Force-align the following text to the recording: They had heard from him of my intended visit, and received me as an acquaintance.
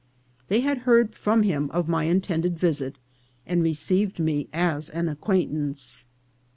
They 0.47 0.61
had 0.61 0.79
heard 0.79 1.13
from 1.13 1.43
him 1.43 1.69
of 1.69 1.87
my 1.87 2.05
intended 2.05 2.57
visit, 2.57 2.97
and 3.45 3.61
received 3.61 4.17
me 4.17 4.47
as 4.51 4.89
an 4.89 5.07
acquaintance. 5.07 6.07